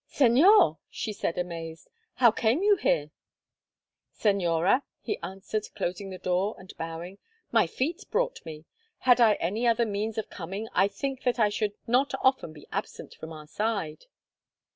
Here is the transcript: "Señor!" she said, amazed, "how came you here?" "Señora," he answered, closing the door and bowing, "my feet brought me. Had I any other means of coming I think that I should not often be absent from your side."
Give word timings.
"Señor!" 0.11 0.79
she 0.89 1.13
said, 1.13 1.37
amazed, 1.37 1.87
"how 2.15 2.31
came 2.31 2.63
you 2.63 2.75
here?" 2.75 3.11
"Señora," 4.17 4.81
he 4.99 5.19
answered, 5.21 5.67
closing 5.75 6.09
the 6.09 6.17
door 6.17 6.55
and 6.57 6.75
bowing, 6.75 7.19
"my 7.51 7.67
feet 7.67 8.05
brought 8.09 8.43
me. 8.43 8.65
Had 9.01 9.21
I 9.21 9.35
any 9.35 9.67
other 9.67 9.85
means 9.85 10.17
of 10.17 10.31
coming 10.31 10.67
I 10.73 10.87
think 10.87 11.21
that 11.21 11.37
I 11.37 11.49
should 11.49 11.73
not 11.85 12.15
often 12.21 12.51
be 12.51 12.65
absent 12.71 13.13
from 13.13 13.29
your 13.29 13.45
side." 13.45 14.07